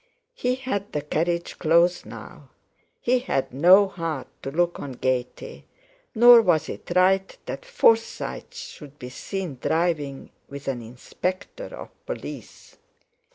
[0.33, 2.49] He had the carriage closed now;
[2.99, 5.67] he had no heart to look on gaiety;
[6.15, 12.77] nor was it right that Forsytes should be seen driving with an Inspector of Police.